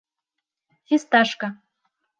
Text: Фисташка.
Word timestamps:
Фисташка. 0.87 1.47